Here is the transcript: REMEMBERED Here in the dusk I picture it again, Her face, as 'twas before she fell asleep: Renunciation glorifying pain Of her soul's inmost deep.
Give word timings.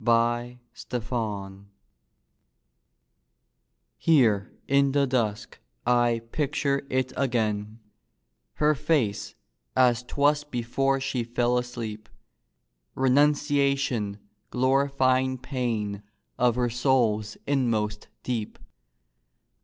REMEMBERED 0.03 1.63
Here 3.99 4.51
in 4.67 4.93
the 4.93 5.05
dusk 5.05 5.59
I 5.85 6.23
picture 6.31 6.87
it 6.89 7.13
again, 7.15 7.79
Her 8.53 8.73
face, 8.73 9.35
as 9.75 10.01
'twas 10.01 10.43
before 10.43 10.99
she 10.99 11.23
fell 11.23 11.55
asleep: 11.59 12.09
Renunciation 12.95 14.17
glorifying 14.49 15.37
pain 15.37 16.01
Of 16.39 16.55
her 16.55 16.71
soul's 16.71 17.37
inmost 17.45 18.07
deep. 18.23 18.57